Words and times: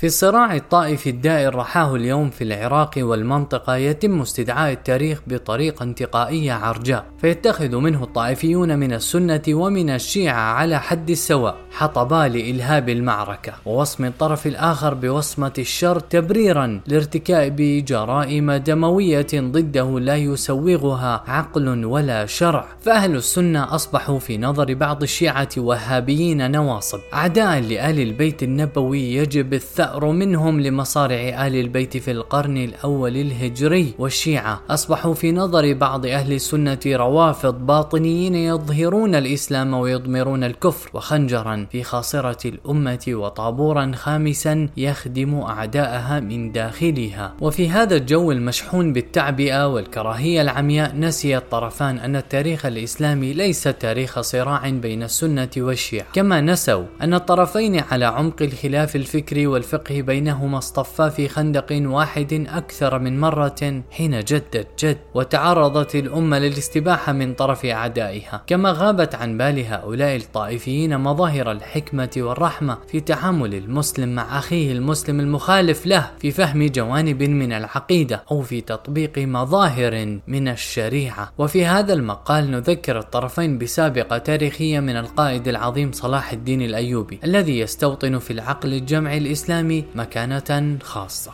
في 0.00 0.06
الصراع 0.06 0.56
الطائفي 0.56 1.10
الدائر 1.10 1.54
رحاه 1.54 1.94
اليوم 1.94 2.30
في 2.30 2.44
العراق 2.44 2.90
والمنطقة 2.98 3.76
يتم 3.76 4.20
استدعاء 4.20 4.72
التاريخ 4.72 5.20
بطريقة 5.26 5.82
انتقائية 5.82 6.52
عرجاء 6.52 7.06
فيتخذ 7.18 7.76
منه 7.76 8.04
الطائفيون 8.04 8.78
من 8.78 8.92
السنة 8.92 9.42
ومن 9.48 9.90
الشيعة 9.90 10.40
على 10.40 10.80
حد 10.80 11.10
السواء 11.10 11.56
حطبا 11.70 12.28
لإلهاب 12.28 12.88
المعركة. 12.88 13.52
ووصم 13.66 14.04
الطرف 14.04 14.46
الآخر 14.46 14.94
بوصمة 14.94 15.52
الشر 15.58 16.00
تبريرا 16.00 16.80
لارتكاب 16.86 17.56
جرائم 17.86 18.52
دموية 18.52 19.26
ضده 19.34 20.00
لا 20.00 20.16
يسوغها 20.16 21.24
عقل 21.26 21.84
ولا 21.84 22.26
شرع. 22.26 22.66
فأهل 22.80 23.16
السنة 23.16 23.74
أصبحوا 23.74 24.18
في 24.18 24.38
نظر 24.38 24.74
بعض 24.74 25.02
الشيعة 25.02 25.48
وهابيين 25.56 26.50
نواصب. 26.50 26.98
أعداء 27.14 27.60
لآل 27.60 28.00
البيت 28.00 28.42
النبوي 28.42 29.14
يجب 29.14 29.54
الثأر 29.54 29.89
الثأر 29.90 30.10
منهم 30.10 30.60
لمصارع 30.60 31.46
آل 31.46 31.54
البيت 31.56 31.96
في 31.96 32.10
القرن 32.10 32.56
الأول 32.56 33.16
الهجري 33.16 33.94
والشيعة. 33.98 34.62
أصبحوا 34.70 35.14
في 35.14 35.32
نظر 35.32 35.72
بعض 35.74 36.06
أهل 36.06 36.32
السنة 36.32 36.78
روافض 36.86 37.66
باطنيين 37.66 38.34
يظهرون 38.34 39.14
الإسلام 39.14 39.74
ويضمرون 39.74 40.44
الكفر 40.44 40.90
وخنجرا 40.94 41.66
في 41.72 41.82
خاصرة 41.82 42.48
الأمة 42.48 43.04
وطابورا 43.08 43.92
خامسا 43.94 44.68
يخدم 44.76 45.34
أعداءها 45.34 46.20
من 46.20 46.52
داخلها. 46.52 47.34
وفي 47.40 47.68
هذا 47.68 47.96
الجو 47.96 48.32
المشحون 48.32 48.92
بالتعبئة 48.92 49.66
والكراهية 49.68 50.42
العمياء 50.42 50.96
نسي 50.96 51.36
الطرفان 51.36 51.98
أن 51.98 52.16
التاريخ 52.16 52.66
الإسلامي 52.66 53.32
ليس 53.32 53.62
تاريخ 53.62 54.20
صراع 54.20 54.70
بين 54.70 55.02
السنة 55.02 55.50
والشيعة. 55.56 56.06
كما 56.12 56.40
نسوا 56.40 56.84
أن 57.02 57.14
الطرفين 57.14 57.80
على 57.90 58.04
عمق 58.04 58.42
الخلاف 58.42 58.96
الفكري 58.96 59.46
والفقه 59.46 59.79
الفقه 59.80 60.00
بينهما 60.00 60.58
اصطفى 60.58 61.10
في 61.10 61.28
خندق 61.28 61.66
واحد 61.70 62.46
أكثر 62.48 62.98
من 62.98 63.20
مرة 63.20 63.82
حين 63.90 64.20
جدت 64.20 64.84
جد 64.84 64.98
وتعرضت 65.14 65.94
الأمة 65.94 66.38
للاستباحة 66.38 67.12
من 67.12 67.34
طرف 67.34 67.66
أعدائها. 67.66 68.42
كما 68.46 68.72
غابت 68.72 69.14
عن 69.14 69.38
بال 69.38 69.66
هؤلاء 69.66 70.16
الطائفيين 70.16 70.98
مظاهر 70.98 71.52
الحكمة 71.52 72.10
والرحمة 72.16 72.78
في 72.88 73.00
تعامل 73.00 73.54
المسلم 73.54 74.14
مع 74.14 74.38
أخيه 74.38 74.72
المسلم 74.72 75.20
المخالف 75.20 75.86
له 75.86 76.10
في 76.18 76.30
فهم 76.30 76.66
جوانب 76.66 77.22
من 77.22 77.52
العقيدة 77.52 78.22
أو 78.30 78.42
في 78.42 78.60
تطبيق 78.60 79.18
مظاهر 79.18 80.18
من 80.26 80.48
الشريعة. 80.48 81.32
وفي 81.38 81.66
هذا 81.66 81.92
المقال 81.92 82.50
نذكر 82.50 82.98
الطرفين 82.98 83.58
بسابقة 83.58 84.18
تاريخية 84.18 84.80
من 84.80 84.96
القائد 84.96 85.48
العظيم 85.48 85.92
صلاح 85.92 86.32
الدين 86.32 86.62
الأيوبي 86.62 87.20
الذي 87.24 87.58
يستوطن 87.58 88.18
في 88.18 88.32
العقل 88.32 88.72
الجمعي 88.74 89.18
الإسلامي 89.18 89.69
مكانة 89.94 90.78
خاصة. 90.82 91.32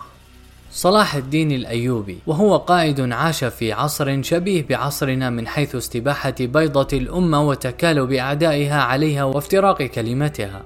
صلاح 0.71 1.15
الدين 1.15 1.53
الأيوبي 1.53 2.19
وهو 2.27 2.57
قائد 2.57 3.13
عاش 3.13 3.45
في 3.45 3.73
عصر 3.73 4.23
شبيه 4.23 4.67
بعصرنا 4.67 5.31
من 5.31 5.47
حيث 5.47 5.75
استباحة 5.75 6.35
بيضة 6.41 6.99
الأمة 6.99 7.49
وتكالب 7.49 8.13
أعدائها 8.13 8.83
عليها 8.83 9.25
وافتراق 9.25 9.83
كلمتها. 9.83 10.65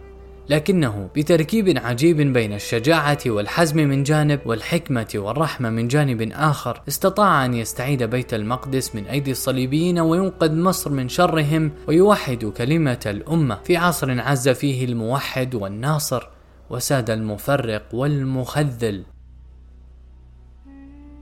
لكنه 0.49 1.09
بتركيب 1.17 1.79
عجيب 1.85 2.17
بين 2.17 2.53
الشجاعة 2.53 3.19
والحزم 3.27 3.77
من 3.77 4.03
جانب 4.03 4.41
والحكمة 4.45 5.09
والرحمة 5.15 5.71
من 5.71 5.89
جانب 5.89 6.33
آخر 6.33 6.83
استطاع 6.89 7.45
أن 7.45 7.55
يستعيد 7.55 8.03
بيت 8.03 8.35
المقدس 8.35 8.95
من 8.95 9.07
أيدي 9.07 9.31
الصليبيين 9.31 9.99
وينقذ 9.99 10.55
مصر 10.55 10.91
من 10.91 11.09
شرهم 11.09 11.73
ويوحد 11.89 12.45
كلمة 12.45 13.01
الأمة 13.07 13.59
في 13.65 13.77
عصر 13.77 14.21
عز 14.21 14.49
فيه 14.49 14.85
الموحد 14.85 15.55
والناصر. 15.55 16.29
وساد 16.71 17.11
المفرق 17.11 17.83
والمخذل. 17.93 19.05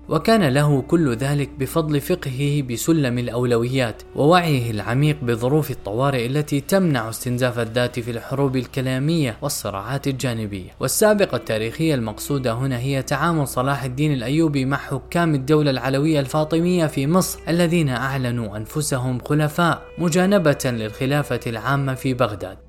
وكان 0.09 0.49
له 0.49 0.83
كل 0.83 1.17
ذلك 1.17 1.51
بفضل 1.59 2.01
فقهه 2.01 2.63
بسلم 2.63 3.19
الأولويات 3.19 4.03
ووعيه 4.17 4.71
العميق 4.71 5.17
بظروف 5.22 5.71
الطوارئ 5.71 6.27
التي 6.27 6.61
تمنع 6.61 7.09
استنزاف 7.09 7.59
الذات 7.59 8.00
في 8.00 8.11
الحروب 8.11 8.56
الكلامية 8.56 9.37
والصراعات 9.43 10.06
الجانبية. 10.06 10.71
والسابقة 10.81 11.37
التاريخية 11.37 11.95
المقصودة 11.95 12.53
هنا 12.53 12.78
هي 12.78 13.03
تعامل 13.03 13.49
صلاح 13.49 13.84
الدين 13.84 14.12
الأيوبي 14.12 14.65
مع 14.65 14.77
حكام 14.77 15.34
الدولة 15.34 15.71
العلوية 15.71 16.21
الفاطمية 16.21 16.87
في 16.87 17.06
مصر 17.06 17.41
الذين 17.49 17.89
أعلنوا 17.89 18.56
أنفسهم 18.56 19.19
خلفاء 19.19 19.83
مجانبة 19.99 20.59
للخلافة 20.65 21.41
العامة 21.47 21.95
في 21.95 22.15
بغداد. 22.15 22.68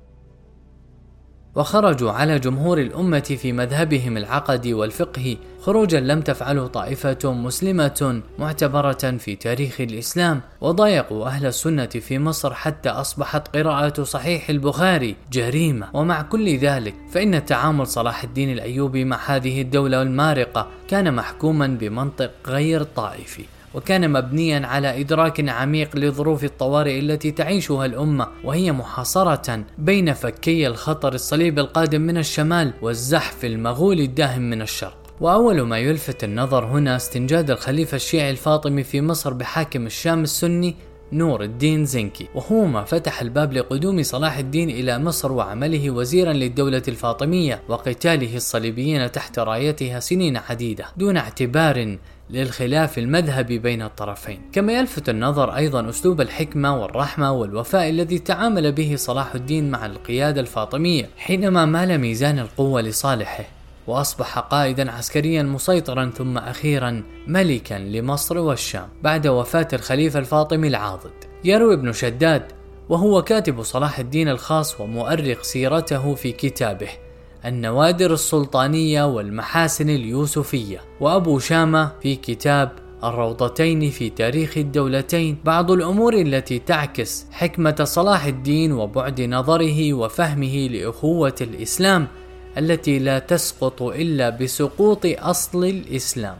وخرجوا 1.54 2.10
على 2.10 2.38
جمهور 2.38 2.78
الأمة 2.80 3.36
في 3.42 3.52
مذهبهم 3.52 4.16
العقدي 4.16 4.74
والفقهي 4.74 5.36
خروجا 5.60 6.00
لم 6.00 6.20
تفعله 6.20 6.66
طائفة 6.66 7.18
مسلمة 7.32 8.22
معتبرة 8.38 9.16
في 9.18 9.36
تاريخ 9.36 9.80
الإسلام 9.80 10.40
وضايقوا 10.60 11.26
أهل 11.26 11.46
السنة 11.46 11.86
في 11.86 12.18
مصر 12.18 12.54
حتى 12.54 12.88
أصبحت 12.88 13.56
قراءة 13.56 14.02
صحيح 14.02 14.50
البخاري 14.50 15.16
جريمة. 15.32 15.88
ومع 15.94 16.22
كل 16.22 16.58
ذلك 16.58 16.94
فإن 17.12 17.44
تعامل 17.44 17.86
صلاح 17.86 18.24
الدين 18.24 18.52
الأيوبي 18.52 19.04
مع 19.04 19.18
هذه 19.26 19.62
الدولة 19.62 20.02
المارقة 20.02 20.68
كان 20.88 21.14
محكوما 21.14 21.66
بمنطق 21.66 22.30
غير 22.46 22.82
طائفي. 22.82 23.44
وكان 23.74 24.10
مبنيا 24.12 24.66
على 24.66 25.00
إدراك 25.00 25.48
عميق 25.48 25.96
لظروف 25.96 26.44
الطوارئ 26.44 26.98
التي 26.98 27.30
تعيشها 27.30 27.86
الأمة 27.86 28.28
وهي 28.44 28.72
محاصرة 28.72 29.64
بين 29.78 30.12
فكي 30.12 30.66
الخطر 30.66 31.14
الصليب 31.14 31.58
القادم 31.58 32.00
من 32.00 32.18
الشمال 32.18 32.72
والزحف 32.82 33.44
المغول 33.44 34.00
الداهم 34.00 34.42
من 34.42 34.62
الشرق. 34.62 34.96
وأول 35.20 35.60
ما 35.62 35.78
يلفت 35.78 36.24
النظر 36.24 36.64
هنا 36.64 36.96
استنجاد 36.96 37.50
الخليفة 37.50 37.94
الشيعي 37.96 38.30
الفاطمي 38.30 38.82
في 38.82 39.00
مصر 39.00 39.32
بحاكم 39.32 39.86
الشام 39.86 40.22
السني 40.22 40.76
نور 41.12 41.42
الدين 41.42 41.84
زنكي. 41.84 42.28
وهو 42.34 42.64
ما 42.64 42.84
فتح 42.84 43.20
الباب 43.20 43.52
لقدوم 43.52 44.02
صلاح 44.02 44.38
الدين 44.38 44.70
إلى 44.70 44.98
مصر 44.98 45.32
وعمله 45.32 45.90
وزيرا 45.90 46.32
للدولة 46.32 46.82
الفاطمية 46.88 47.62
وقتاله 47.68 48.36
الصليبيين 48.36 49.12
تحت 49.12 49.38
رايتها 49.38 50.00
سنين 50.00 50.36
عديدة 50.36 50.84
دون 50.96 51.16
اعتبار 51.16 51.98
للخلاف 52.32 52.98
المذهبي 52.98 53.58
بين 53.58 53.82
الطرفين. 53.82 54.42
كما 54.52 54.72
يلفت 54.72 55.08
النظر 55.08 55.56
أيضا 55.56 55.88
أسلوب 55.88 56.20
الحكمة 56.20 56.82
والرحمة 56.82 57.32
والوفاء 57.32 57.90
الذي 57.90 58.18
تعامل 58.18 58.72
به 58.72 58.94
صلاح 58.96 59.34
الدين 59.34 59.70
مع 59.70 59.86
القيادة 59.86 60.40
الفاطمية 60.40 61.10
حينما 61.16 61.64
مال 61.64 61.98
ميزان 61.98 62.38
القوة 62.38 62.80
لصالحه 62.80 63.44
وأصبح 63.86 64.38
قائدا 64.38 64.90
عسكريا 64.90 65.42
مسيطرا 65.42 66.10
ثم 66.16 66.38
أخيرا 66.38 67.02
ملكا 67.26 67.74
لمصر 67.74 68.38
والشام 68.38 68.88
بعد 69.02 69.26
وفاة 69.26 69.68
الخليفة 69.72 70.18
الفاطمي 70.18 70.68
العاضد. 70.68 71.12
يروي 71.44 71.74
ابن 71.74 71.92
شداد 71.92 72.42
وهو 72.88 73.22
كاتب 73.22 73.62
صلاح 73.62 73.98
الدين 73.98 74.28
الخاص 74.28 74.80
ومؤرخ 74.80 75.42
سيرته 75.42 76.14
في 76.14 76.32
كتابه. 76.32 76.88
النوادر 77.44 78.12
السلطانية 78.12 79.06
والمحاسن 79.06 79.90
اليوسفية. 79.90 80.80
وأبو 81.00 81.38
شامة 81.38 81.92
في 82.02 82.16
كتاب 82.16 82.72
الروضتين 83.04 83.90
في 83.90 84.10
تاريخ 84.10 84.58
الدولتين. 84.58 85.38
بعض 85.44 85.70
الأمور 85.70 86.14
التي 86.14 86.58
تعكس 86.58 87.26
حكمة 87.32 87.84
صلاح 87.84 88.24
الدين 88.24 88.72
وبعد 88.72 89.20
نظره 89.20 89.92
وفهمه 89.94 90.68
لأخوة 90.68 91.34
الإسلام 91.40 92.08
التي 92.58 92.98
لا 92.98 93.18
تسقط 93.18 93.82
إلا 93.82 94.30
بسقوط 94.30 95.00
أصل 95.04 95.64
الإسلام. 95.64 96.38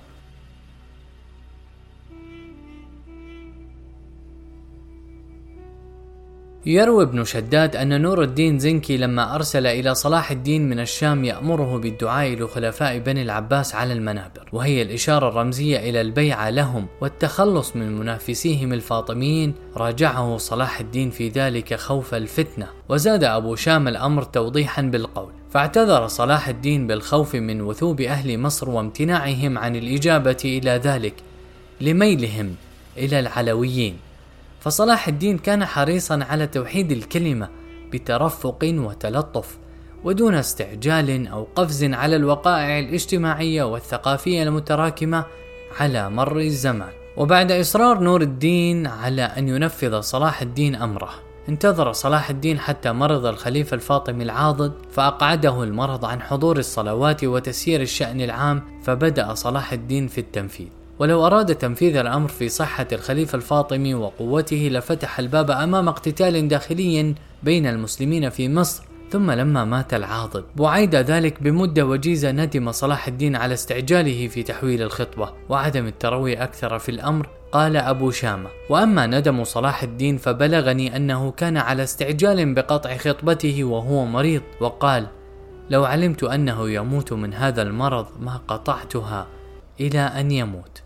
يروي 6.66 7.04
ابن 7.04 7.24
شداد 7.24 7.76
أن 7.76 8.02
نور 8.02 8.22
الدين 8.22 8.58
زنكي 8.58 8.96
لما 8.96 9.34
أرسل 9.34 9.66
إلى 9.66 9.94
صلاح 9.94 10.30
الدين 10.30 10.68
من 10.68 10.80
الشام 10.80 11.24
يأمره 11.24 11.78
بالدعاء 11.78 12.34
لخلفاء 12.34 12.98
بني 12.98 13.22
العباس 13.22 13.74
على 13.74 13.92
المنابر 13.92 14.48
وهي 14.52 14.82
الإشارة 14.82 15.28
الرمزية 15.28 15.78
إلى 15.90 16.00
البيعة 16.00 16.50
لهم 16.50 16.86
والتخلص 17.00 17.76
من 17.76 17.96
منافسيهم 17.98 18.72
الفاطميين 18.72 19.54
راجعه 19.76 20.36
صلاح 20.36 20.80
الدين 20.80 21.10
في 21.10 21.28
ذلك 21.28 21.74
خوف 21.74 22.14
الفتنة 22.14 22.66
وزاد 22.88 23.24
أبو 23.24 23.56
شام 23.56 23.88
الأمر 23.88 24.22
توضيحا 24.22 24.82
بالقول 24.82 25.32
فاعتذر 25.50 26.06
صلاح 26.06 26.48
الدين 26.48 26.86
بالخوف 26.86 27.34
من 27.34 27.60
وثوب 27.60 28.00
أهل 28.00 28.38
مصر 28.38 28.70
وامتناعهم 28.70 29.58
عن 29.58 29.76
الإجابة 29.76 30.42
إلى 30.44 30.70
ذلك 30.70 31.14
لميلهم 31.80 32.54
إلى 32.98 33.20
العلويين. 33.20 34.09
فصلاح 34.60 35.08
الدين 35.08 35.38
كان 35.38 35.64
حريصا 35.64 36.24
على 36.30 36.46
توحيد 36.46 36.92
الكلمة 36.92 37.48
بترفق 37.92 38.58
وتلطف 38.62 39.58
ودون 40.04 40.34
استعجال 40.34 41.26
أو 41.26 41.46
قفز 41.56 41.84
على 41.84 42.16
الوقائع 42.16 42.78
الاجتماعية 42.78 43.62
والثقافية 43.62 44.42
المتراكمة 44.42 45.24
على 45.80 46.10
مر 46.10 46.38
الزمان. 46.38 46.92
وبعد 47.16 47.52
إصرار 47.52 47.98
نور 47.98 48.22
الدين 48.22 48.86
على 48.86 49.22
أن 49.22 49.48
ينفذ 49.48 50.00
صلاح 50.00 50.42
الدين 50.42 50.74
أمره 50.74 51.10
انتظر 51.48 51.92
صلاح 51.92 52.30
الدين 52.30 52.58
حتى 52.58 52.92
مرض 52.92 53.26
الخليفة 53.26 53.74
الفاطمي 53.74 54.24
العاضد 54.24 54.72
فأقعده 54.90 55.62
المرض 55.62 56.04
عن 56.04 56.22
حضور 56.22 56.58
الصلوات 56.58 57.24
وتسيير 57.24 57.80
الشأن 57.80 58.20
العام 58.20 58.62
فبدأ 58.82 59.34
صلاح 59.34 59.72
الدين 59.72 60.08
في 60.08 60.18
التنفيذ. 60.18 60.79
ولو 61.00 61.26
أراد 61.26 61.54
تنفيذ 61.54 61.96
الأمر 61.96 62.28
في 62.28 62.48
صحة 62.48 62.86
الخليفة 62.92 63.36
الفاطمي 63.36 63.94
وقوته 63.94 64.68
لفتح 64.72 65.18
الباب 65.18 65.50
أمام 65.50 65.88
اقتتال 65.88 66.48
داخلي 66.48 67.14
بين 67.42 67.66
المسلمين 67.66 68.30
في 68.30 68.48
مصر 68.48 68.82
ثم 69.10 69.30
لما 69.30 69.64
مات 69.64 69.94
العاضد. 69.94 70.44
وعيد 70.58 70.94
ذلك 70.94 71.42
بمدة 71.42 71.86
وجيزة 71.86 72.30
ندم 72.30 72.72
صلاح 72.72 73.08
الدين 73.08 73.36
على 73.36 73.54
استعجاله 73.54 74.28
في 74.28 74.42
تحويل 74.42 74.82
الخطبة 74.82 75.32
وعدم 75.48 75.86
التروي 75.86 76.34
أكثر 76.34 76.78
في 76.78 76.88
الأمر 76.88 77.28
قال 77.52 77.76
أبو 77.76 78.10
شامة. 78.10 78.48
وأما 78.70 79.06
ندم 79.06 79.44
صلاح 79.44 79.82
الدين 79.82 80.16
فبلغني 80.16 80.96
أنه 80.96 81.30
كان 81.30 81.56
على 81.56 81.82
استعجال 81.82 82.54
بقطع 82.54 82.96
خطبته 82.96 83.64
وهو 83.64 84.04
مريض 84.04 84.42
وقال 84.60 85.06
لو 85.70 85.84
علمت 85.84 86.22
أنه 86.22 86.70
يموت 86.70 87.12
من 87.12 87.34
هذا 87.34 87.62
المرض 87.62 88.06
ما 88.20 88.40
قطعتها 88.48 89.26
إلى 89.80 90.00
أن 90.00 90.30
يموت. 90.30 90.79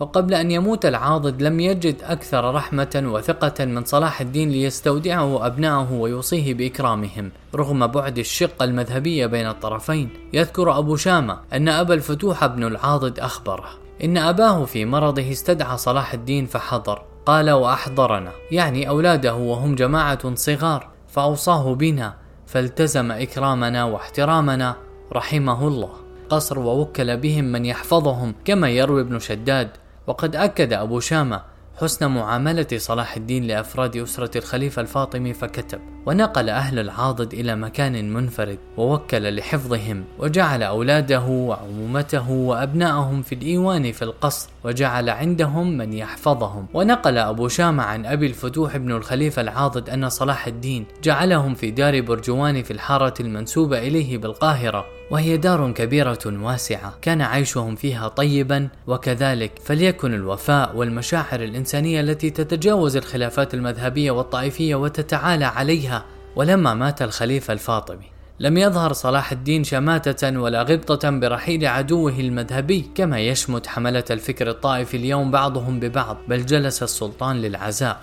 وقبل 0.00 0.34
أن 0.34 0.50
يموت 0.50 0.86
العاضد 0.86 1.42
لم 1.42 1.60
يجد 1.60 2.02
أكثر 2.02 2.54
رحمة 2.54 3.02
وثقة 3.06 3.64
من 3.64 3.84
صلاح 3.84 4.20
الدين 4.20 4.50
ليستودعه 4.50 5.46
أبنائه 5.46 5.92
ويوصيه 5.92 6.54
بإكرامهم. 6.54 7.30
رغم 7.54 7.86
بعد 7.86 8.18
الشقة 8.18 8.64
المذهبية 8.64 9.26
بين 9.26 9.48
الطرفين 9.48 10.10
يذكر 10.32 10.78
أبو 10.78 10.96
شامة 10.96 11.38
أن 11.52 11.68
أبا 11.68 11.94
الفتوح 11.94 12.46
بن 12.46 12.64
العاضد 12.64 13.18
أخبره. 13.20 13.68
إن 14.04 14.18
أباه 14.18 14.64
في 14.64 14.84
مرضه 14.84 15.32
استدعى 15.32 15.78
صلاح 15.78 16.14
الدين 16.14 16.46
فحضر. 16.46 17.02
قال 17.26 17.50
وأحضرنا. 17.50 18.32
يعني 18.50 18.88
أولاده 18.88 19.34
وهم 19.34 19.74
جماعة 19.74 20.34
صغار. 20.34 20.88
فأوصاه 21.08 21.74
بنا 21.74 22.14
فالتزم 22.46 23.12
إكرامنا 23.12 23.84
واحترامنا 23.84 24.76
رحمه 25.12 25.68
الله. 25.68 25.90
قصر 26.28 26.58
ووكل 26.58 27.16
بهم 27.16 27.44
من 27.44 27.64
يحفظهم 27.64 28.34
كما 28.44 28.68
يروي 28.68 29.00
ابن 29.00 29.18
شداد. 29.18 29.68
وقد 30.08 30.36
أكد 30.36 30.72
أبو 30.72 31.00
شامة 31.00 31.42
حسن 31.76 32.10
معاملة 32.10 32.66
صلاح 32.76 33.16
الدين 33.16 33.44
لأفراد 33.44 33.96
أسرة 33.96 34.38
الخليفة 34.38 34.82
الفاطمي 34.82 35.34
فكتب 35.34 35.80
ونقل 36.06 36.48
أهل 36.48 36.78
العاضد 36.78 37.34
إلى 37.34 37.56
مكان 37.56 38.12
منفرد 38.12 38.58
ووكل 38.76 39.36
لحفظهم 39.36 40.04
وجعل 40.18 40.62
أولاده 40.62 41.20
وعمومته 41.20 42.30
وأبنائهم 42.30 43.22
في 43.22 43.34
الإيوان 43.34 43.92
في 43.92 44.02
القصر 44.02 44.48
وجعل 44.68 45.10
عندهم 45.10 45.78
من 45.78 45.92
يحفظهم. 45.92 46.66
ونقل 46.74 47.18
أبو 47.18 47.48
شامة 47.48 47.82
عن 47.82 48.06
أبي 48.06 48.26
الفتوح 48.26 48.76
بن 48.76 48.92
الخليفة 48.92 49.42
العاضد 49.42 49.90
أن 49.90 50.08
صلاح 50.08 50.46
الدين 50.46 50.86
جعلهم 51.02 51.54
في 51.54 51.70
دار 51.70 52.00
برجوان 52.00 52.62
في 52.62 52.70
الحارة 52.70 53.14
المنسوبة 53.20 53.78
إليه 53.78 54.18
بالقاهرة 54.18 54.86
وهي 55.10 55.36
دار 55.36 55.72
كبيرة 55.72 56.18
واسعة. 56.26 56.98
كان 57.02 57.22
عيشهم 57.22 57.76
فيها 57.76 58.08
طيبا 58.08 58.68
وكذلك 58.86 59.52
فليكن 59.64 60.14
الوفاء 60.14 60.76
والمشاعر 60.76 61.40
الإنسانية 61.40 62.00
التي 62.00 62.30
تتجاوز 62.30 62.96
الخلافات 62.96 63.54
المذهبية 63.54 64.10
والطائفية 64.10 64.74
وتتعالى 64.74 65.44
عليها. 65.44 66.04
ولما 66.36 66.74
مات 66.74 67.02
الخليفة 67.02 67.52
الفاطمي 67.52 68.17
لم 68.40 68.58
يظهر 68.58 68.92
صلاح 68.92 69.32
الدين 69.32 69.64
شماتة 69.64 70.40
ولا 70.40 70.62
غبطة 70.62 71.10
برحيل 71.10 71.66
عدوه 71.66 72.20
المذهبي 72.20 72.90
كما 72.94 73.20
يشمت 73.20 73.66
حملة 73.66 74.04
الفكر 74.10 74.50
الطائفي 74.50 74.96
اليوم 74.96 75.30
بعضهم 75.30 75.80
ببعض 75.80 76.16
بل 76.28 76.46
جلس 76.46 76.82
السلطان 76.82 77.36
للعزاء 77.36 78.00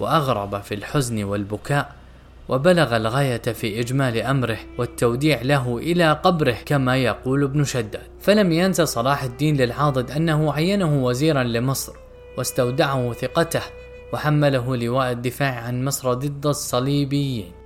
وأغرب 0.00 0.62
في 0.62 0.74
الحزن 0.74 1.24
والبكاء 1.24 1.94
وبلغ 2.48 2.96
الغاية 2.96 3.42
في 3.42 3.80
إجمال 3.80 4.18
أمره 4.18 4.58
والتوديع 4.78 5.42
له 5.42 5.78
إلى 5.78 6.12
قبره 6.12 6.56
كما 6.66 6.96
يقول 6.96 7.42
ابن 7.42 7.64
شداد. 7.64 8.02
فلم 8.20 8.52
ينس 8.52 8.80
صلاح 8.80 9.22
الدين 9.22 9.56
للعاضد 9.56 10.10
أنه 10.10 10.52
عينه 10.52 11.04
وزيرا 11.04 11.42
لمصر 11.42 11.92
واستودعه 12.38 13.12
ثقته 13.12 13.62
وحمله 14.12 14.76
لواء 14.76 15.10
الدفاع 15.10 15.54
عن 15.54 15.84
مصر 15.84 16.14
ضد 16.14 16.46
الصليبيين. 16.46 17.61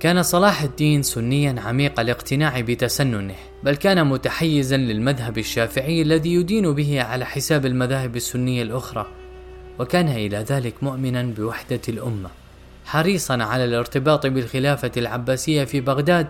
كان 0.00 0.22
صلاح 0.22 0.62
الدين 0.62 1.02
سنيا 1.02 1.60
عميق 1.60 2.00
الاقتناع 2.00 2.60
بتسننه 2.60 3.34
بل 3.62 3.76
كان 3.76 4.06
متحيزا 4.06 4.76
للمذهب 4.76 5.38
الشافعي 5.38 6.02
الذي 6.02 6.34
يدين 6.34 6.72
به 6.74 7.02
على 7.02 7.24
حساب 7.24 7.66
المذاهب 7.66 8.16
السنية 8.16 8.62
الأخرى 8.62 9.06
وكان 9.78 10.08
إلى 10.08 10.36
ذلك 10.36 10.74
مؤمنا 10.82 11.22
بوحدة 11.22 11.80
الأمة 11.88 12.30
حريصا 12.84 13.42
على 13.42 13.64
الارتباط 13.64 14.26
بالخلافة 14.26 14.92
العباسية 14.96 15.64
في 15.64 15.80
بغداد 15.80 16.26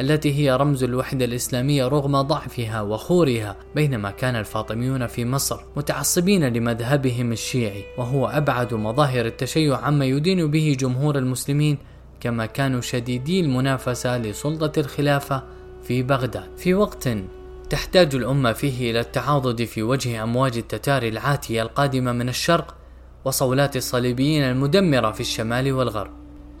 التي 0.00 0.34
هي 0.34 0.56
رمز 0.56 0.84
الوحدة 0.84 1.24
الإسلامية 1.24 1.88
رغم 1.88 2.20
ضعفها 2.20 2.82
وخورها 2.82 3.56
بينما 3.74 4.10
كان 4.10 4.36
الفاطميون 4.36 5.06
في 5.06 5.24
مصر 5.24 5.60
متعصبين 5.76 6.44
لمذهبهم 6.48 7.32
الشيعي 7.32 7.84
وهو 7.98 8.26
أبعد 8.26 8.74
مظاهر 8.74 9.26
التشيع 9.26 9.76
عما 9.76 10.04
يدين 10.04 10.50
به 10.50 10.76
جمهور 10.80 11.18
المسلمين 11.18 11.78
كما 12.24 12.46
كانوا 12.46 12.80
شديدي 12.80 13.40
المنافسة 13.40 14.18
لسلطة 14.18 14.80
الخلافة 14.80 15.42
في 15.82 16.02
بغداد. 16.02 16.58
في 16.58 16.74
وقت 16.74 17.08
تحتاج 17.70 18.14
الأمة 18.14 18.52
فيه 18.52 18.90
إلى 18.90 19.00
التعاضد 19.00 19.64
في 19.64 19.82
وجه 19.82 20.22
أمواج 20.22 20.56
التتار 20.56 21.02
العاتية 21.02 21.62
القادمة 21.62 22.12
من 22.12 22.28
الشرق 22.28 22.74
وصولات 23.24 23.76
الصليبيين 23.76 24.42
المدمرة 24.42 25.10
في 25.10 25.20
الشمال 25.20 25.72
والغرب. 25.72 26.10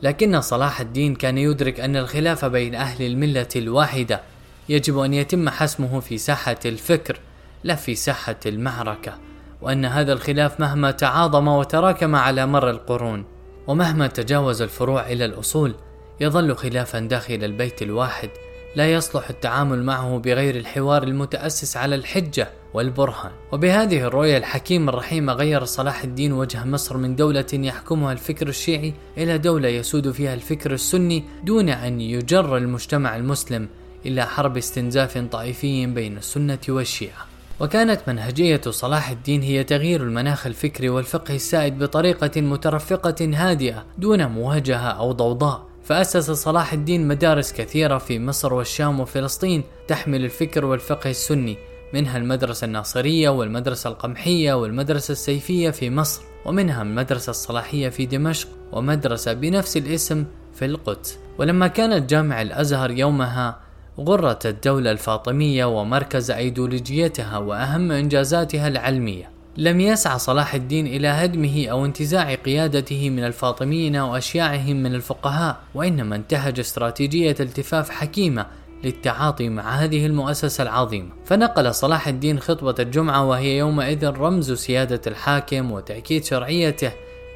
لكن 0.02 0.40
صلاح 0.40 0.80
الدين 0.80 1.14
كان 1.14 1.38
يدرك 1.38 1.80
أن 1.80 1.96
الخلاف 1.96 2.44
بين 2.44 2.74
أهل 2.74 3.06
الملة 3.06 3.48
الواحدة 3.56 4.20
يجب 4.68 4.98
أن 4.98 5.14
يتم 5.14 5.48
حسمه 5.48 6.00
في 6.00 6.18
ساحة 6.18 6.58
الفكر 6.66 7.18
لا 7.64 7.74
في 7.74 7.94
ساحة 7.94 8.36
المعركة 8.46 9.18
وأن 9.62 9.84
هذا 9.84 10.12
الخلاف 10.12 10.60
مهما 10.60 10.90
تعاظم 10.90 11.48
وتراكم 11.48 12.16
على 12.16 12.46
مر 12.46 12.70
القرون 12.70 13.33
ومهما 13.66 14.06
تجاوز 14.06 14.62
الفروع 14.62 15.06
إلى 15.06 15.24
الأصول 15.24 15.74
يظل 16.20 16.56
خلافا 16.56 17.00
داخل 17.00 17.44
البيت 17.44 17.82
الواحد 17.82 18.30
لا 18.76 18.92
يصلح 18.92 19.30
التعامل 19.30 19.82
معه 19.82 20.18
بغير 20.18 20.56
الحوار 20.56 21.02
المتأسس 21.02 21.76
على 21.76 21.94
الحجة 21.94 22.48
والبرهان. 22.74 23.32
وبهذه 23.52 24.00
الرؤية 24.02 24.36
الحكيمة 24.36 24.88
الرحيمة 24.92 25.32
غير 25.32 25.64
صلاح 25.64 26.04
الدين 26.04 26.32
وجه 26.32 26.64
مصر 26.64 26.96
من 26.96 27.16
دولة 27.16 27.46
يحكمها 27.52 28.12
الفكر 28.12 28.48
الشيعي 28.48 28.94
إلى 29.18 29.38
دولة 29.38 29.68
يسود 29.68 30.10
فيها 30.10 30.34
الفكر 30.34 30.72
السني 30.72 31.24
دون 31.44 31.68
أن 31.68 32.00
يجر 32.00 32.56
المجتمع 32.56 33.16
المسلم 33.16 33.68
إلى 34.06 34.26
حرب 34.26 34.56
استنزاف 34.56 35.18
طائفي 35.18 35.86
بين 35.86 36.16
السنة 36.16 36.58
والشيعة. 36.68 37.33
وكانت 37.60 38.00
منهجية 38.08 38.60
صلاح 38.68 39.10
الدين 39.10 39.42
هي 39.42 39.64
تغيير 39.64 40.02
المناخ 40.02 40.46
الفكري 40.46 40.88
والفقهي 40.88 41.36
السائد 41.36 41.78
بطريقة 41.78 42.40
مترفقة 42.40 43.30
هادئة 43.34 43.84
دون 43.98 44.26
مواجهة 44.26 44.88
أو 44.88 45.12
ضوضاء. 45.12 45.66
فأسس 45.84 46.30
صلاح 46.30 46.72
الدين 46.72 47.08
مدارس 47.08 47.52
كثيرة 47.52 47.98
في 47.98 48.18
مصر 48.18 48.54
والشام 48.54 49.00
وفلسطين 49.00 49.62
تحمل 49.88 50.24
الفكر 50.24 50.64
والفقه 50.64 51.10
السني 51.10 51.56
منها 51.94 52.18
المدرسة 52.18 52.64
الناصرية 52.64 53.28
والمدرسة 53.28 53.90
القمحية 53.90 54.54
والمدرسة 54.54 55.12
السيفية 55.12 55.70
في 55.70 55.90
مصر 55.90 56.22
ومنها 56.46 56.82
المدرسة 56.82 57.30
الصلاحية 57.30 57.88
في 57.88 58.06
دمشق 58.06 58.48
ومدرسة 58.72 59.32
بنفس 59.32 59.76
الاسم 59.76 60.24
في 60.54 60.64
القدس. 60.64 61.18
ولما 61.38 61.66
كانت 61.66 62.10
جامع 62.10 62.42
الأزهر 62.42 62.90
يومها 62.90 63.63
غرة 64.00 64.38
الدولة 64.44 64.90
الفاطمية 64.90 65.64
ومركز 65.64 66.30
أيديولوجيتها 66.30 67.38
وأهم 67.38 67.92
إنجازاتها 67.92 68.68
العلمية. 68.68 69.30
لم 69.56 69.80
يسعى 69.80 70.18
صلاح 70.18 70.54
الدين 70.54 70.86
إلى 70.86 71.08
هدمه 71.08 71.66
أو 71.66 71.84
انتزاع 71.84 72.34
قيادته 72.34 73.10
من 73.10 73.24
الفاطميين 73.24 73.96
وأشياعهم 73.96 74.76
من 74.76 74.94
الفقهاء 74.94 75.56
وإنما 75.74 76.16
انتهج 76.16 76.60
استراتيجية 76.60 77.36
التفاف 77.40 77.90
حكيمة 77.90 78.46
للتعاطي 78.84 79.48
مع 79.48 79.70
هذه 79.70 80.06
المؤسسة 80.06 80.62
العظيمة. 80.62 81.10
فنقل 81.24 81.74
صلاح 81.74 82.08
الدين 82.08 82.40
خطبة 82.40 82.74
الجمعة 82.78 83.24
وهي 83.24 83.58
يومئذ 83.58 84.06
رمز 84.06 84.52
سيادة 84.52 85.00
الحاكم 85.06 85.72
وتأكيد 85.72 86.24
شرعيته 86.24 86.92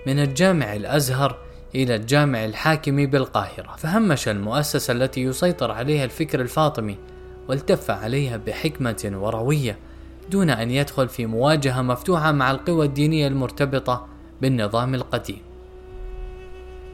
من 0.06 0.18
الجامع 0.18 0.76
الأزهر 0.76 1.47
إلى 1.74 1.96
الجامع 1.96 2.44
الحاكم 2.44 3.06
بالقاهرة 3.06 3.76
فهمش 3.76 4.28
المؤسسة 4.28 4.92
التي 4.92 5.22
يسيطر 5.22 5.70
عليها 5.70 6.04
الفكر 6.04 6.40
الفاطمي 6.40 6.96
والتف 7.48 7.90
عليها 7.90 8.36
بحكمة 8.36 9.12
وروية 9.14 9.78
دون 10.30 10.50
أن 10.50 10.70
يدخل 10.70 11.08
في 11.08 11.26
مواجهة 11.26 11.82
مفتوحة 11.82 12.32
مع 12.32 12.50
القوى 12.50 12.86
الدينية 12.86 13.28
المرتبطة 13.28 14.06
بالنظام 14.42 14.94
القديم. 14.94 15.40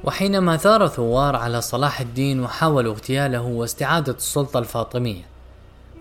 وحينما 0.04 0.56
ثار 0.56 0.86
ثوار 0.86 1.36
على 1.36 1.60
صلاح 1.60 2.00
الدين 2.00 2.40
وحاولوا 2.40 2.92
اغتياله 2.92 3.42
واستعادة 3.42 4.12
السلطة 4.12 4.58
الفاطمية، 4.58 5.22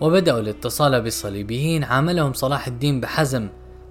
وبدأوا 0.02 0.40
الاتصال 0.40 1.02
بالصليبيين 1.02 1.84
عاملهم 1.84 2.34
صلاح 2.34 2.68
الدين 2.68 3.00
بحزم 3.00 3.48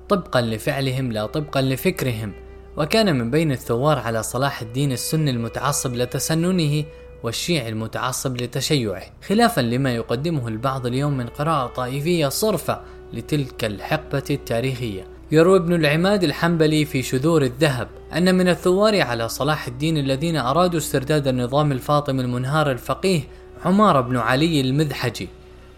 طبقا 0.09 0.41
لفعلهم 0.41 1.13
لا 1.13 1.27
طبقا 1.27 1.63
لفكرهم 1.63 2.33
وكان 2.77 3.19
من 3.19 3.31
بين 3.31 3.53
الثوار 3.53 3.99
على 3.99 4.23
صلاح 4.23 4.63
الدين 4.63 4.93
السني 4.93 5.31
المتعصب 5.31 5.95
لتسننه 5.95 6.85
والشيعي 7.23 7.69
المتعصب 7.69 8.41
لتشيعه 8.41 9.03
خلافا 9.29 9.61
لما 9.61 9.95
يقدمه 9.95 10.49
البعض 10.49 10.87
اليوم 10.87 11.17
من 11.17 11.27
قراءة 11.27 11.67
طائفية 11.67 12.29
صرفة 12.29 12.81
لتلك 13.13 13.65
الحقبة 13.65 14.25
التاريخية. 14.31 15.07
يروي 15.33 15.59
ابن 15.59 15.75
العماد 15.75 16.25
الحنبلي 16.25 16.85
في 16.85 17.03
شذور 17.03 17.43
الذهب 17.43 17.89
أن 18.17 18.35
من 18.35 18.49
الثوار 18.49 19.01
على 19.01 19.29
صلاح 19.29 19.67
الدين 19.67 19.97
الذين 19.97 20.37
أرادوا 20.37 20.79
استرداد 20.79 21.29
النظام 21.29 21.73
الفاطمي 21.73 22.23
المنهار 22.23 22.71
الفقيه 22.71 23.21
عمار 23.65 24.01
بن 24.01 24.17
علي 24.17 24.61
المذحجي 24.61 25.29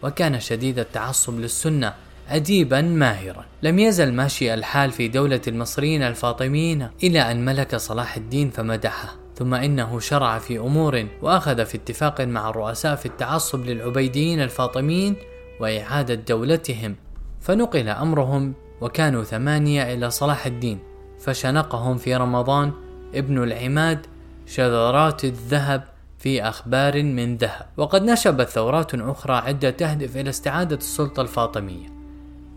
وكان 0.02 0.40
شديد 0.40 0.78
التعصب 0.78 1.40
للسنة 1.40 1.94
أديبا 2.30 2.80
ماهرا. 2.80 3.44
لم 3.62 3.78
يزل 3.78 4.12
ماشي 4.12 4.54
الحال 4.54 4.90
في 4.90 5.08
دولة 5.08 5.40
المصريين 5.48 6.02
الفاطميين 6.02 6.88
إلى 7.02 7.20
أن 7.20 7.44
ملك 7.44 7.76
صلاح 7.76 8.16
الدين 8.16 8.50
فمدحه 8.50 9.16
ثم 9.34 9.54
إنه 9.54 10.00
شرع 10.00 10.38
في 10.38 10.58
أمور 10.58 11.06
وأخذ 11.22 11.64
في 11.64 11.76
اتفاق 11.76 12.20
مع 12.20 12.50
الرؤساء 12.50 12.94
في 12.96 13.06
التعصب 13.06 13.64
للعبيديين 13.64 14.40
الفاطميين 14.40 15.16
وإعادة 15.60 16.14
دولتهم. 16.14 16.96
فنقل 17.40 17.88
أمرهم 17.88 18.54
وكانوا 18.80 19.24
ثمانية 19.24 19.94
إلى 19.94 20.10
صلاح 20.10 20.46
الدين. 20.46 20.78
فشنقهم 21.20 21.96
في 21.96 22.16
رمضان 22.16 22.72
ابن 23.14 23.42
العماد 23.42 24.06
شذرات 24.46 25.24
الذهب 25.24 25.84
في 26.18 26.42
أخبار 26.42 27.02
من 27.02 27.36
ذهب. 27.36 27.66
وقد 27.76 28.02
نشبت 28.02 28.48
ثورات 28.48 28.94
أخرى 28.94 29.34
عدة 29.34 29.70
تهدف 29.70 30.16
إلى 30.16 30.30
استعادة 30.30 30.76
السلطة 30.76 31.20
الفاطمية. 31.20 31.93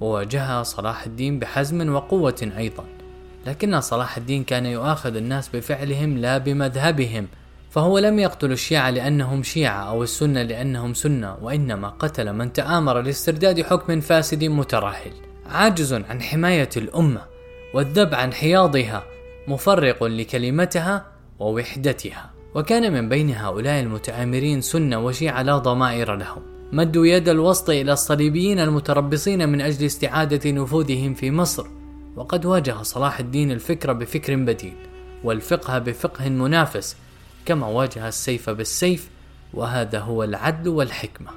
وواجهها 0.01 0.63
صلاح 0.63 1.05
الدين 1.05 1.39
بحزم 1.39 1.93
وقوة 1.93 2.51
أيضا. 2.57 2.83
لكن 3.45 3.81
صلاح 3.81 4.17
الدين 4.17 4.43
كان 4.43 4.65
يؤاخذ 4.65 5.15
الناس 5.15 5.49
بفعلهم 5.49 6.17
لا 6.17 6.37
بمذهبهم 6.37 7.27
فهو 7.69 7.99
لم 7.99 8.19
يقتل 8.19 8.51
الشيعة 8.51 8.89
لأنهم 8.89 9.43
شيعة 9.43 9.89
أو 9.89 10.03
السنة 10.03 10.43
لأنهم 10.43 10.93
سنة 10.93 11.37
وإنما 11.41 11.89
قتل 11.89 12.33
من 12.33 12.53
تآمر 12.53 13.01
لاسترداد 13.01 13.61
حكم 13.61 14.01
فاسد 14.01 14.43
مترهل 14.43 15.11
عاجز 15.45 15.93
عن 15.93 16.21
حماية 16.21 16.69
الأمة 16.77 17.21
والذب 17.73 18.15
عن 18.15 18.33
حياضها 18.33 19.03
مفرق 19.47 20.03
لكلمتها 20.03 21.05
ووحدتها. 21.39 22.31
وكان 22.55 22.93
من 22.93 23.09
بين 23.09 23.35
هؤلاء 23.35 23.79
المتآمرين 23.79 24.61
سنة 24.61 24.99
وشيعة 24.99 25.41
لا 25.41 25.57
ضمائر 25.57 26.15
لهم. 26.15 26.56
مدوا 26.71 27.05
يد 27.05 27.29
الوسط 27.29 27.69
إلى 27.69 27.93
الصليبيين 27.93 28.59
المتربصين 28.59 29.49
من 29.49 29.61
أجل 29.61 29.85
استعادة 29.85 30.51
نفوذهم 30.51 31.13
في 31.13 31.31
مصر. 31.31 31.67
وقد 32.15 32.45
واجه 32.45 32.83
صلاح 32.83 33.19
الدين 33.19 33.51
الفكر 33.51 33.93
بفكر 33.93 34.35
بديل 34.35 34.75
والفقه 35.23 35.79
بفقه 35.79 36.29
منافس 36.29 36.97
كما 37.45 37.67
واجه 37.67 38.07
السيف 38.07 38.49
بالسيف 38.49 39.09
وهذا 39.53 39.99
هو 39.99 40.23
العدل 40.23 40.69
والحكمة. 40.69 41.31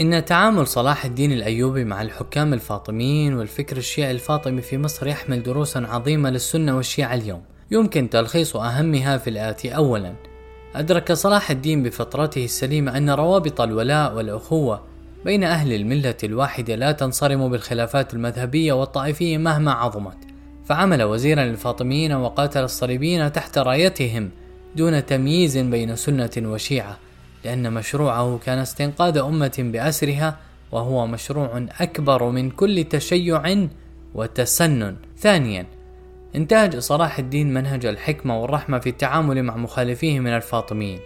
إن 0.00 0.24
تعامل 0.24 0.66
صلاح 0.66 1.04
الدين 1.04 1.32
الأيوبي 1.32 1.84
مع 1.84 2.02
الحكام 2.02 2.54
الفاطميين 2.54 3.34
والفكر 3.34 3.76
الشيعي 3.76 4.10
الفاطمي 4.10 4.62
في 4.62 4.78
مصر 4.78 5.06
يحمل 5.06 5.42
دروسا 5.42 5.78
عظيمة 5.78 6.30
للسنة 6.30 6.76
والشيعة 6.76 7.14
اليوم. 7.14 7.42
يمكن 7.70 8.10
تلخيص 8.10 8.56
أهمها 8.56 9.18
في 9.18 9.30
الآتي 9.30 9.76
أولا. 9.76 10.27
أدرك 10.78 11.12
صلاح 11.12 11.50
الدين 11.50 11.82
بفطرته 11.82 12.44
السليمة 12.44 12.96
أن 12.96 13.10
روابط 13.10 13.60
الولاء 13.60 14.14
والأخوة 14.14 14.82
بين 15.24 15.44
أهل 15.44 15.72
الملة 15.72 16.14
الواحدة 16.24 16.74
لا 16.74 16.92
تنصرم 16.92 17.48
بالخلافات 17.48 18.14
المذهبية 18.14 18.72
والطائفية 18.72 19.38
مهما 19.38 19.72
عظمت 19.72 20.16
فعمل 20.64 21.02
وزيرا 21.02 21.44
للفاطميين 21.44 22.12
وقاتل 22.12 22.64
الصليبيين 22.64 23.32
تحت 23.32 23.58
رايتهم 23.58 24.30
دون 24.76 25.06
تمييز 25.06 25.58
بين 25.58 25.96
سنة 25.96 26.30
وشيعة 26.38 26.98
لأن 27.44 27.72
مشروعه 27.72 28.40
كان 28.46 28.58
استنقاذ 28.58 29.18
أمة 29.18 29.54
بأسرها 29.58 30.36
وهو 30.72 31.06
مشروع 31.06 31.66
أكبر 31.80 32.30
من 32.30 32.50
كل 32.50 32.84
تشيع 32.84 33.66
وتسنن. 34.14 34.96
ثانيا 35.18 35.66
انتهج 36.38 36.78
صلاح 36.78 37.18
الدين 37.18 37.54
منهج 37.54 37.86
الحكمة 37.86 38.42
والرحمة 38.42 38.78
في 38.78 38.88
التعامل 38.88 39.42
مع 39.42 39.56
مخالفيه 39.56 40.20
من 40.20 40.30
الفاطميين، 40.30 40.98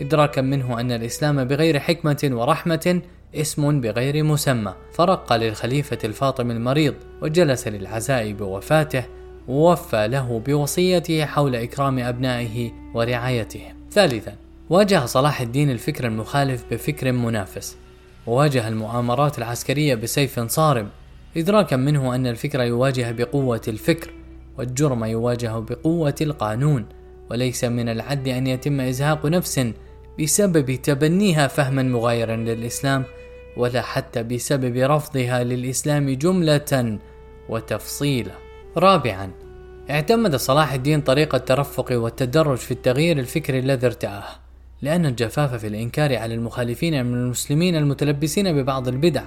إدراكا 0.00 0.40
منه 0.40 0.80
أن 0.80 0.92
الإسلام 0.92 1.44
بغير 1.44 1.78
حكمة 1.80 2.30
ورحمة 2.32 3.00
اسم 3.34 3.80
بغير 3.80 4.24
مسمى، 4.24 4.74
فرق 4.92 5.32
للخليفة 5.32 5.98
الفاطمي 6.04 6.52
المريض 6.52 6.94
وجلس 7.22 7.68
للعزاء 7.68 8.32
بوفاته 8.32 9.04
ووفى 9.48 10.08
له 10.08 10.42
بوصيته 10.46 11.24
حول 11.24 11.56
إكرام 11.56 11.98
أبنائه 11.98 12.72
ورعايتهم. 12.94 13.76
ثالثا 13.90 14.36
واجه 14.70 15.06
صلاح 15.06 15.40
الدين 15.40 15.70
الفكر 15.70 16.06
المخالف 16.06 16.64
بفكر 16.70 17.12
منافس 17.12 17.76
وواجه 18.26 18.68
المؤامرات 18.68 19.38
العسكرية 19.38 19.94
بسيف 19.94 20.40
صارم 20.40 20.88
إدراكا 21.36 21.76
منه 21.76 22.14
أن 22.14 22.26
الفكر 22.26 22.60
يواجه 22.60 23.12
بقوة 23.12 23.60
الفكر 23.68 24.10
والجرم 24.58 25.04
يواجه 25.04 25.58
بقوة 25.58 26.14
القانون 26.20 26.86
وليس 27.30 27.64
من 27.64 27.88
العدل 27.88 28.28
أن 28.28 28.46
يتم 28.46 28.80
إزهاق 28.80 29.26
نفس 29.26 29.66
بسبب 30.20 30.74
تبنيها 30.74 31.46
فهما 31.46 31.82
مغايرا 31.82 32.36
للإسلام 32.36 33.04
ولا 33.56 33.82
حتى 33.82 34.22
بسبب 34.22 34.76
رفضها 34.76 35.44
للإسلام 35.44 36.10
جملة 36.10 36.98
وتفصيلا. 37.48 38.32
رابعا 38.76 39.30
اعتمد 39.90 40.36
صلاح 40.36 40.72
الدين 40.72 41.00
طريقة 41.00 41.36
الترفق 41.36 41.92
والتدرج 41.92 42.56
في 42.56 42.70
التغيير 42.70 43.18
الفكري 43.18 43.58
الذي 43.58 43.86
ارتآه 43.86 44.24
لأن 44.82 45.06
الجفاف 45.06 45.54
في 45.54 45.66
الإنكار 45.66 46.16
على 46.16 46.34
المخالفين 46.34 47.06
من 47.06 47.14
المسلمين 47.14 47.76
المتلبسين 47.76 48.52
ببعض 48.52 48.88
البدع 48.88 49.22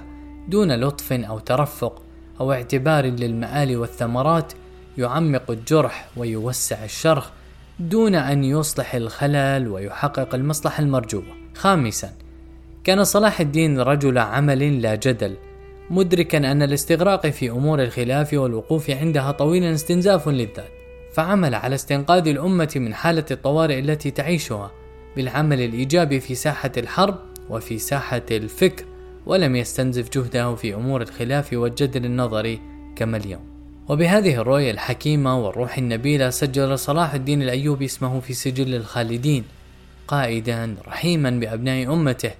دون 0.48 0.80
لطف 0.80 1.12
أو 1.12 1.38
ترفق 1.38 2.02
أو 2.40 2.52
اعتبار 2.52 3.06
للمآل 3.06 3.76
والثمرات 3.76 4.52
يعمق 4.98 5.50
الجرح 5.50 6.08
ويوسع 6.16 6.84
الشرخ 6.84 7.30
دون 7.80 8.14
أن 8.14 8.44
يصلح 8.44 8.94
الخلل 8.94 9.68
ويحقق 9.68 10.34
المصلحة 10.34 10.82
المرجوة. 10.82 11.24
خامسا 11.54 12.12
كان 12.84 13.04
صلاح 13.04 13.40
الدين 13.40 13.80
رجل 13.80 14.18
عمل 14.18 14.82
لا 14.82 14.94
جدل 14.94 15.36
مدركا 15.90 16.38
أن 16.38 16.62
الاستغراق 16.62 17.26
في 17.26 17.50
أمور 17.50 17.82
الخلاف 17.82 18.34
والوقوف 18.34 18.90
عندها 18.90 19.30
طويلا 19.32 19.74
استنزاف 19.74 20.28
للذات 20.28 20.70
فعمل 21.14 21.54
على 21.54 21.74
استنقاذ 21.74 22.28
الأمة 22.28 22.72
من 22.76 22.94
حالة 22.94 23.24
الطوارئ 23.30 23.78
التي 23.78 24.10
تعيشها 24.10 24.70
بالعمل 25.16 25.60
الإيجابي 25.60 26.20
في 26.20 26.34
ساحة 26.34 26.72
الحرب 26.76 27.18
وفي 27.50 27.78
ساحة 27.78 28.26
الفكر 28.30 28.84
ولم 29.26 29.56
يستنزف 29.56 30.08
جهده 30.10 30.54
في 30.54 30.74
أمور 30.74 31.02
الخلاف 31.02 31.52
والجدل 31.52 32.04
النظري 32.04 32.60
كما 32.96 33.16
اليوم 33.16 33.47
وبهذه 33.88 34.34
الرؤية 34.34 34.70
الحكيمة 34.70 35.38
والروح 35.38 35.78
النبيلة 35.78 36.30
سجل 36.30 36.78
صلاح 36.78 37.14
الدين 37.14 37.42
الأيوبي 37.42 37.84
اسمه 37.84 38.20
في 38.20 38.34
سجل 38.34 38.74
الخالدين 38.74 39.44
قائدا 40.08 40.76
رحيما 40.88 41.30
بأبناء 41.30 41.92
أمته 41.92 42.30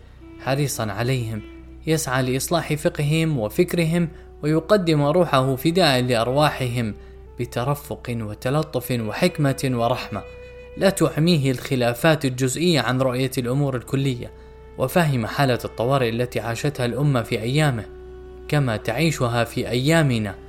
حريصا 0.40 0.92
عليهم 0.92 1.42
يسعى 1.86 2.22
لإصلاح 2.22 2.74
فقههم 2.74 3.38
وفكرهم 3.38 4.08
ويقدم 4.42 5.02
روحه 5.02 5.56
فداء 5.56 6.00
لأرواحهم 6.00 6.94
بترفق 7.40 8.16
وتلطف 8.20 8.90
وحكمة 8.90 9.70
ورحمة 9.72 10.22
لا 10.76 10.90
تعميه 10.90 11.50
الخلافات 11.50 12.24
الجزئية 12.24 12.80
عن 12.80 13.00
رؤية 13.00 13.30
الأمور 13.38 13.76
الكلية 13.76 14.30
وفهم 14.78 15.26
حالة 15.26 15.58
الطوارئ 15.64 16.08
التي 16.08 16.40
عاشتها 16.40 16.86
الأمة 16.86 17.22
في 17.22 17.40
أيامه 17.40 17.84
كما 18.48 18.76
تعيشها 18.76 19.44
في 19.44 19.68
أيامنا. 19.68 20.47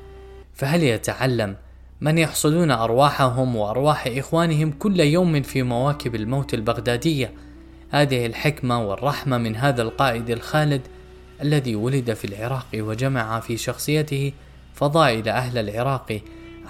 فهل 0.59 0.83
يتعلم 0.83 1.55
من 2.01 2.17
يحصدون 2.17 2.71
أرواحهم 2.71 3.55
وأرواح 3.55 4.07
إخوانهم 4.07 4.71
كل 4.71 4.99
يوم 4.99 5.41
في 5.41 5.63
مواكب 5.63 6.15
الموت 6.15 6.53
البغدادية؟ 6.53 7.33
هذه 7.89 8.25
الحكمة 8.25 8.89
والرحمة 8.89 9.37
من 9.37 9.55
هذا 9.55 9.81
القائد 9.81 10.29
الخالد 10.29 10.81
الذي 11.41 11.75
ولد 11.75 12.13
في 12.13 12.25
العراق 12.25 12.67
وجمع 12.75 13.39
في 13.39 13.57
شخصيته 13.57 14.33
فضائل 14.73 15.29
أهل 15.29 15.57
العراق 15.57 16.21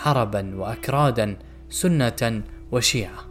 عربا 0.05 0.55
وأكرادا 0.55 1.37
سنة 1.69 2.41
وشيعة. 2.71 3.28